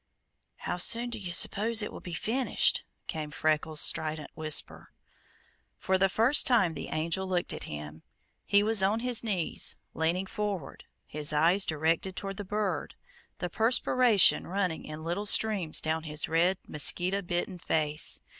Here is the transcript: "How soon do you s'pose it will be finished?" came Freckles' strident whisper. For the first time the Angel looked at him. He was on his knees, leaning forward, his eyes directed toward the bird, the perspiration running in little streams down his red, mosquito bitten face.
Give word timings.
"How 0.55 0.77
soon 0.77 1.11
do 1.11 1.19
you 1.19 1.31
s'pose 1.31 1.83
it 1.83 1.93
will 1.93 1.99
be 1.99 2.15
finished?" 2.15 2.83
came 3.05 3.29
Freckles' 3.29 3.81
strident 3.81 4.31
whisper. 4.33 4.93
For 5.77 5.99
the 5.99 6.09
first 6.09 6.47
time 6.47 6.73
the 6.73 6.87
Angel 6.87 7.27
looked 7.27 7.53
at 7.53 7.65
him. 7.65 8.01
He 8.43 8.63
was 8.63 8.81
on 8.81 9.01
his 9.01 9.23
knees, 9.23 9.75
leaning 9.93 10.25
forward, 10.25 10.85
his 11.05 11.31
eyes 11.33 11.67
directed 11.67 12.15
toward 12.15 12.37
the 12.37 12.43
bird, 12.43 12.95
the 13.37 13.47
perspiration 13.47 14.47
running 14.47 14.85
in 14.85 15.03
little 15.03 15.27
streams 15.27 15.79
down 15.81 16.01
his 16.01 16.27
red, 16.27 16.57
mosquito 16.67 17.21
bitten 17.21 17.59
face. 17.59 18.21